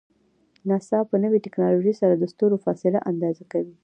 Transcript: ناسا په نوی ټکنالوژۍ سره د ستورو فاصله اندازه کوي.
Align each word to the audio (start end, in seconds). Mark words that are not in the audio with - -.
ناسا 0.69 0.99
په 1.09 1.15
نوی 1.23 1.39
ټکنالوژۍ 1.45 1.93
سره 2.01 2.13
د 2.17 2.23
ستورو 2.33 2.61
فاصله 2.65 2.99
اندازه 3.11 3.43
کوي. 3.51 3.75